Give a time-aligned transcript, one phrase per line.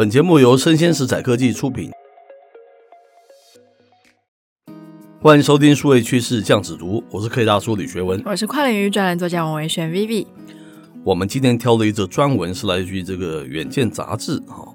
[0.00, 1.90] 本节目由生鲜食材科技出品，
[5.20, 10.26] 欢迎收听数位趋势酱子读，我是科技大叔李学文，我是跨领域专栏作家王维轩 Vivi。
[11.04, 14.66] 我们今天挑了一则专文，是来自于这个《远见》杂志哈，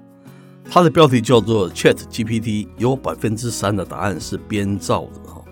[0.70, 5.18] 它的标题叫做 “Chat GPT 有百分之三的答案是编造的”。
[5.28, 5.44] 哈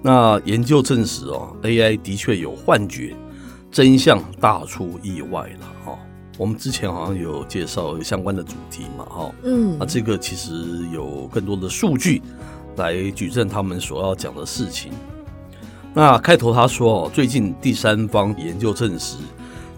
[0.00, 3.16] 那研究证实哦，AI 的确有幻觉，
[3.68, 5.98] 真相大出意外了哈。
[6.38, 12.22] 我们之前好像有介绍相关的主题嘛哈，嗯，那这个其实有更多的数据
[12.76, 14.92] 来举证他们所要讲的事情。
[15.92, 19.16] 那开头他说哦，最近第三方研究证实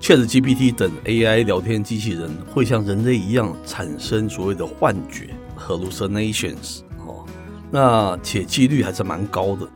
[0.03, 7.25] ，ChatGPT 等 AI 聊天机器人会像人类一样产生所谓的幻觉 （hallucinations） 哦，
[7.71, 9.67] 那且几率还是蛮高的。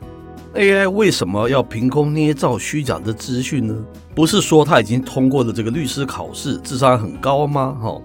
[0.54, 3.74] AI 为什么要凭空捏造虚假的资讯呢？
[4.14, 7.76] 不是说他已经通过了这个律师考试，智商很高吗？
[7.82, 8.00] 哈，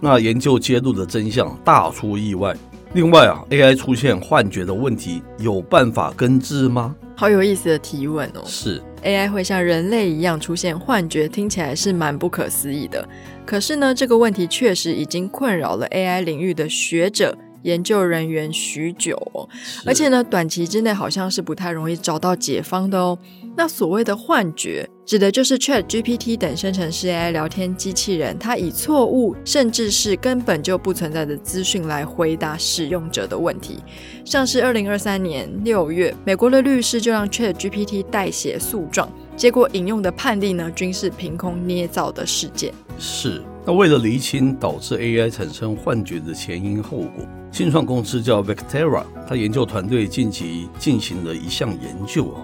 [0.00, 2.56] 那研究揭露的真相大出意外。
[2.94, 6.96] 另外啊，AI 出现幻觉的问题有办法根治吗？
[7.14, 8.40] 好有意思的提问哦。
[8.46, 13.06] 是 AI 会像人类一样出现幻觉，听起来是蛮不可思议的。
[13.44, 17.36] 可是呢，这个问题确实已经困扰了 AI 领域的学者。
[17.62, 19.48] 研究人员许久哦，
[19.84, 23.18] 而且呢，短期之内好像是不太容易找到解方的哦。
[23.56, 33.80] 那所谓的幻觉，指的就是 ChatGPT 等生成式 AI 聊天机器人，它以错误甚至是根本就不存在的资讯来回答使用者的问题。
[34.24, 42.72] 像是二零二三年六月，美国的律师就让 ChatGPT 代写诉状，结果引用的判例呢，均是凭空捏造的事件。
[42.98, 43.42] 是。
[43.66, 52.40] 那为了厘清导致 AI 产生幻觉的前因后果，新创公司叫 Vectera，它研究团队近期进行了一项研究啊，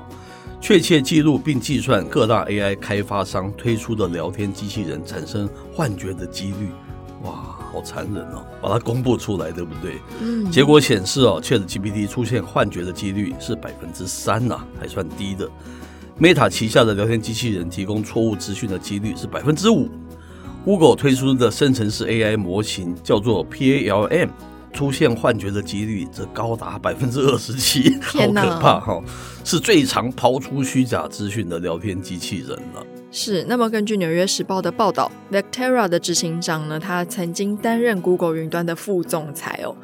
[0.60, 6.68] 确切记录并计算各大 AI 开发商推出的聊天机器人产生幻觉的几率。
[7.22, 7.32] 哇，
[7.72, 8.44] 好残忍哦！
[8.60, 9.94] 把它公布出来，对不对？
[10.20, 10.48] 嗯。
[10.50, 15.48] 结果显示哦，ChatGPT 出现幻觉的几率是百分之三呐，还算低的。
[16.20, 19.88] Meta 旗下的聊天机器人提供错误资讯的几率是百分之五。
[20.66, 24.28] Google 推出的生成式 AI 模型叫做 PaLM，
[24.72, 29.00] 出现幻觉的几率则高达百分之二十七，好可怕哈！
[29.44, 32.84] 是最常抛出虚假资讯的聊天机器人了。
[33.12, 39.76] 是，那么根据《纽约时报》的报道，Vectera 的执行长呢，他曾经担任 Google 云端的副总裁哦。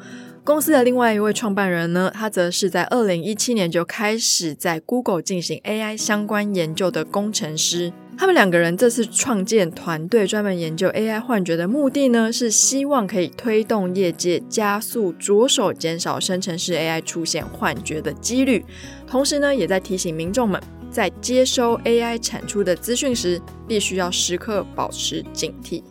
[0.43, 7.93] 公司的另外一位创办人呢，他则是在二零一七年就开始在 Google 进行 AI 相关研究的工程师。
[8.15, 18.63] 他们两个人这次创建团队，专门研究 AI 幻觉的目的呢，是希望可以推动业界加速着手减少生成式 AI 出现幻觉的几率。
[19.05, 25.83] 同时呢，也在提醒民众们，在接收 AI 产出的资讯时，必须要时刻保持警惕。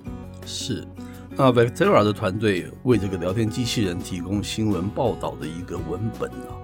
[0.47, 0.85] 是，
[1.37, 6.57] 那 Vectera 的团队为这个聊天机器人提供新闻报道的一个文本啊，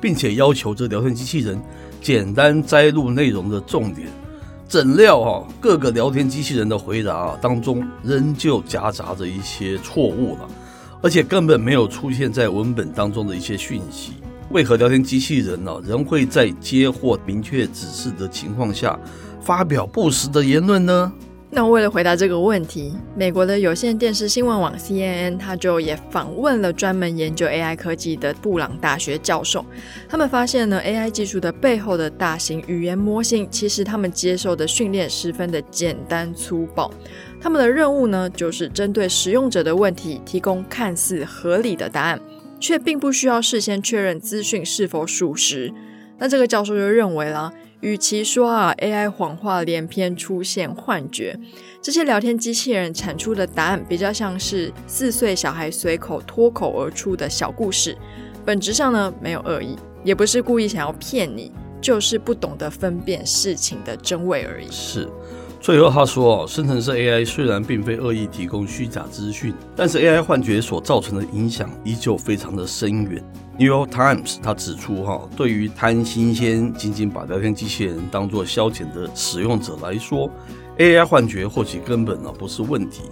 [0.00, 1.60] 并且要求这聊天机器人
[2.02, 4.08] 简单摘录内容的重点。
[4.66, 10.48] 怎料啊，各个聊天机器人的回答当中，仍旧夹杂着一些错误了，
[11.00, 14.14] 而且根本没有出现在文本当中的一些讯息。
[14.50, 18.98] 为何聊天机器人呢、仍会在接获明确指示的情况下，
[19.40, 21.12] 发表不实的言论呢？
[21.56, 29.64] 那为了回答这个问题，美国的有线电视新闻网 CNN 他就也访问了专门研究 AI 科技的布朗大学教授。
[30.08, 36.90] 他们发现呢，AI 技术的背后的大型语言模型，其实他们接受的训练十分的简单粗暴。
[37.40, 42.20] 他们的任务呢，就是针对使用者的问题，提供看似合理的答案，
[42.58, 45.72] 却并不需要事先确认资讯是否属实。
[46.18, 47.52] 那这个教授就认为啦。
[47.84, 51.38] 与其说啊，AI 谎话连篇，出现幻觉，
[51.82, 57.94] 这些聊天机器人产出的答案比较像是四岁小孩随口脱口而出的小故事，
[58.42, 64.66] 本质上呢，没有恶意，也不是故意想要骗你，就是不懂得分辨事情的真伪而已。
[64.70, 65.06] 是，
[65.60, 73.22] 最后他说，生成式 AI 虽然并非恶意提供虚假资讯，但是 AI 幻觉所造成的影响依旧非常的深远。
[73.56, 80.28] New York Times 他指出，哈，对于贪新鲜、仅仅把聊天机器人当作消遣的使用者来说
[80.76, 83.02] AI 幻觉或许根本呢不是问题，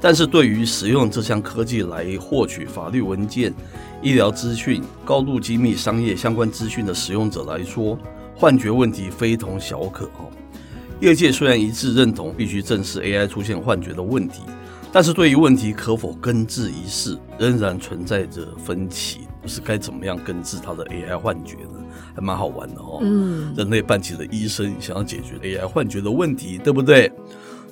[0.00, 3.54] 但是对于使用这项科技来获取法律文件、
[4.02, 7.96] 医疗资讯、高度机密商业相关资讯的使用者来说，
[8.34, 10.26] 幻觉问题非同小可哦。
[10.98, 14.42] 业界虽然一致认同必须正视 AI 出现幻觉的问题，
[14.90, 19.20] 但是对于问题可否根治一事，仍然存在着分歧。
[19.42, 21.84] 就是该怎么样根治他的 AI 幻觉呢？
[22.14, 23.00] 还蛮好玩的哦。
[23.02, 27.10] 嗯，人类扮起了医生，想要解决 AI 幻觉的问题，对不对？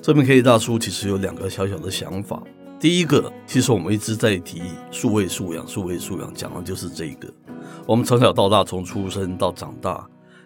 [0.01, 2.41] 这边 K 大叔其实有两个小小的想法。
[2.79, 7.31] 第一个，其实我们一直在提数位素养，数位素养讲的就是这个。
[7.85, 10.03] 我们从小到大，从出生到长大，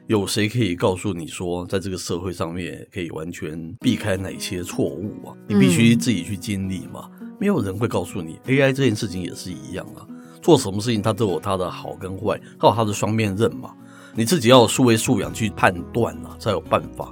[0.08, 5.34] 有谁可以告诉你说，在这个社会上面可以完全避开哪些错误啊？
[5.48, 7.10] 你必须自己去经历嘛。
[7.40, 10.06] 没有人会告诉你，AI 这件事情也是一样啊。
[10.46, 13.72] 做什么事情，它都有它的好跟坏，还有它的双面刃嘛。
[14.14, 17.12] 你自己要有数位素养去判断啊，才有办法。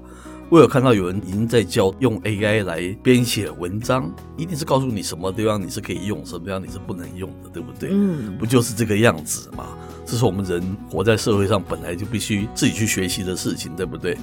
[0.53, 4.07] 我有看到有人已经在教用 AI 来编写文章，
[4.37, 7.89] 一定是告诉你什么地方你是可以用，什么地方你是不能用的，对不对？
[7.91, 9.69] 嗯，不就是这个样子嘛？
[10.05, 14.15] 这是我们人活在社会上本来就必须自己去学习的事情，对不对？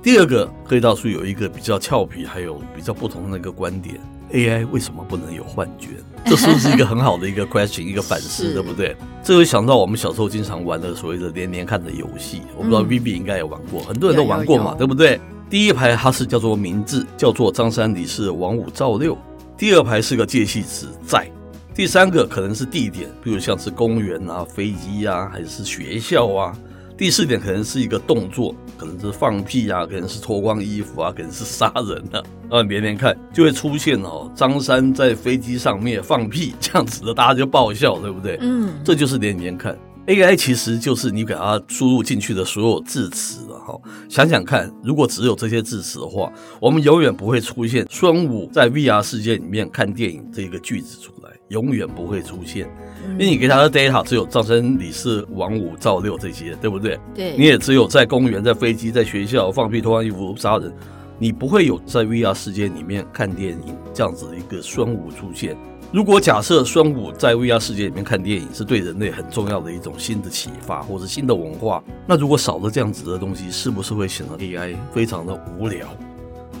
[0.00, 3.98] 第二个，科技大叔有一个比较俏皮，还有比较不同的一个观点
[4.32, 5.88] ：AI 为什么不能有幻觉？
[6.24, 8.96] 这是不是一个很好的一个 question，一个反思，对不对？
[9.24, 15.20] 这会想到我们小时候经常玩的所谓的连连看的游戏，我不知道 Vivi 应该也玩过，很多人都玩过嘛，对不对？
[15.54, 19.14] 第一排它是叫做名字，叫做张三李四王五赵六；
[19.56, 21.30] 第二排是个介系词在；
[21.72, 26.52] 第三个可能是地点，比如像是公园啊、飞机啊，还是学校啊；
[26.98, 28.52] 第四点可能是一个动作。
[28.76, 32.18] 可能是放屁啊，可能是脱光衣服啊，可能是杀人啊，
[32.50, 38.36] 啊，连连看就会出现哦，张三在飞机上面放屁这样子的，大家就爆笑，对不对？
[38.40, 39.78] 嗯，这就是连连看。
[40.08, 43.78] AI 其实就是你给它输入进去的所有字词了哈。
[44.08, 52.68] 想想看，如果只有这些字词的话，我们永远不会出现孙武在 VR 世界里面看电影这个句子出来，永远不会出现。
[53.12, 56.98] 因为你给他的 data 只有赵生李四王五赵六这些，对不对？
[57.14, 57.36] 对。
[57.36, 60.72] 你也只有在公园、在飞机、在学校放屁、脱完衣服杀人，
[61.18, 65.56] 你不会有在 VR 世界里面看电影这样子的一个孙武出现。
[65.92, 75.86] 如果假设孙武在 VR 世界里面看电影是对人类很重要的一种新的启发，或者新的文化，那如果少了这样子的东西，是不是会显得 AI 非常的无聊？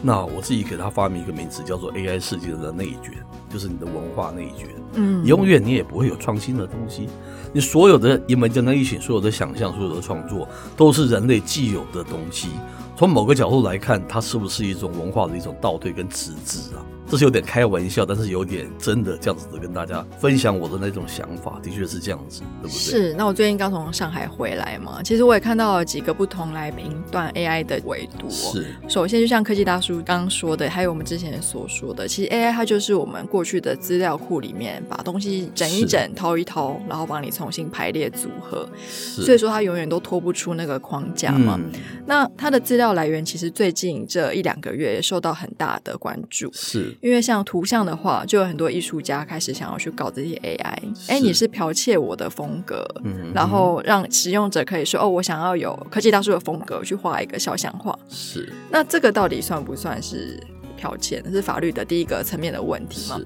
[0.02, 3.12] 那我自己给它发明一个名词，叫做 AI 世界的内卷，
[3.50, 4.68] 就是你的文化内卷。
[4.96, 7.08] 嗯，永远你也不会有创新的东西，
[7.52, 12.48] 你所有的 imagination，所有的想象，所有的创作，都是人类既有的东西。
[12.96, 16.82] 从某个角度来看，它是不是一种文化的一种倒退跟迟滞啊？
[17.06, 22.70] 这是有点开玩笑，但是有点真的这样子的跟大家分享我的那种想法，的确是这样子，对不对？
[22.70, 23.12] 是。
[23.12, 28.28] 那我最近刚从上海回来嘛，其实我也看到了几个不同来评断 AI 的维度。
[28.30, 28.74] 是。
[28.88, 38.66] 首先，就像科技大叔刚刚说的，还有我们之前所说的，其实 AI 它就是我们过去的资料库里面把东西整一整、掏一掏，然后帮你重新排列组合。
[38.88, 39.22] 是。
[39.22, 41.60] 所以说它永远都脱不出那个框架嘛。
[41.62, 41.70] 嗯。
[42.06, 46.50] 那它的资料来源其实最近这一两个月也受到很大的关注。
[46.52, 46.94] 是。
[47.00, 50.78] 因为像图像的话，就有很多艺术家开始想要去搞这些 AI。
[51.08, 57.98] 哎，你是剽窃我的风格，嗯，然后让使用者可以说，哦，我想要有科技大叔的风格去画一个肖像画。
[58.08, 60.38] 是，那这个到底算不算是
[60.84, 61.22] 剽窃？
[61.24, 63.18] 那是法律的第一个层面的问题嘛？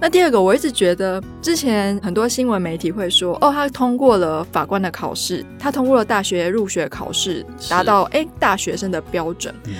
[0.00, 9.54] 那第二个，我一直觉得之前很多新闻媒体会说，哦，他通过了法官的考试，他通过了大学入学考试，达到哎大学生的标准。
[9.66, 9.74] 嗯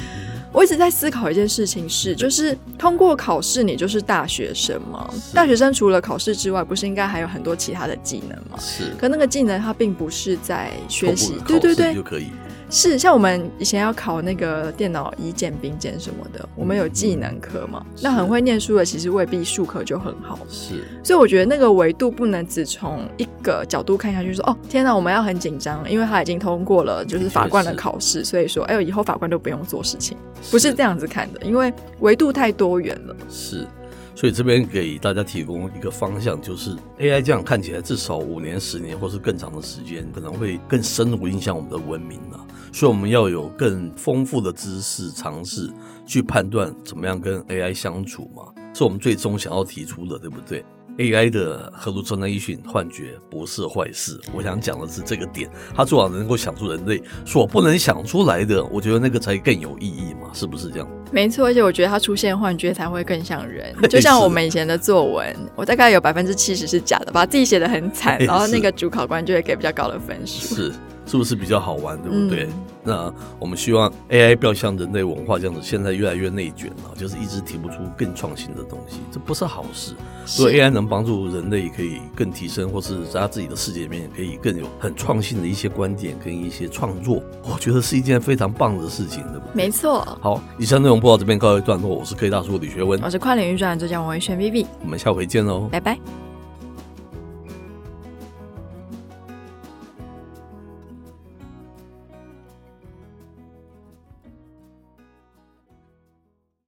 [0.54, 5.12] 我一直在思考一件事情是，就是通过考试，你就是大学生吗？
[5.34, 8.56] 大学生除了考试之外，不是应该还有很多其他的技能吗？
[8.60, 8.94] 是。
[8.96, 12.28] 可那个技能，它并不是在学习，对对对，就可以。
[12.70, 17.84] 是，像我们以前要考那个电脑一检、兵检什么的，我们有技能科嘛？
[18.02, 20.38] 那很会念书的，其实未必术科就很好。
[20.48, 30.16] 是，所以我觉得那个维度不能只从一个角度看下去，说哦，天哪，我们要很紧张，因为他已经通过了就是法官的考试，所以说，哎呦，以后法官都不用做事情，
[30.50, 33.16] 不是这样子看的，因为维度太多元了。
[33.30, 33.66] 是。
[34.14, 42.46] 所以这边给大家提供一个方向，就是 AI 这样看起来至少五年、十年，或是更长的时间，可能会更深入影响我们的文明了。
[42.72, 45.70] 所以我们要有更丰富的知识、尝试
[46.04, 50.64] 去判断怎么样跟 AI 相处嘛，是我们最终想要提出的，对不对
[50.98, 60.88] ？AI 的 hallucination 幻觉不是坏事，我想讲的是这个点，它最好能够想出人类所不能想出来的，我觉得那个才更有意义嘛，是不是这样？
[61.12, 70.54] 没错，而且我觉得它出现幻觉才会更像人， 就像我们以前的作文，我大概有百分之七十是假的，把自己写的很惨，然后那个主考官就会给比较高的分数。
[70.54, 70.72] 是。
[71.06, 72.44] 是不是比较好玩，对不对？
[72.44, 72.52] 嗯、
[72.84, 79.94] 那我们希望 AI 不要像人类文化这样子，现在越来越内卷了，就是一直提不出更创新的东西，这不是好事。
[80.38, 89.54] 如果 AI 能帮助人类可以更提升，或是在他自己的世界里面可以更有很创新的一些观点跟一些创作，我觉得是一件非常棒的事情，对不对？
[89.54, 90.00] 没错。
[90.20, 96.23] 好，以上内容播到这边告一段落，我是科技大叔李学文，我是跨领域专栏作家王维轩 Vivi，我们下回见喽，拜拜。